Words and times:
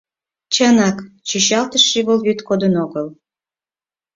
—Чынак, 0.53 0.97
чӱчалтыш 1.27 1.83
шӱвылвӱд 1.91 2.39
кодын 2.47 2.73
огыл. 2.83 3.07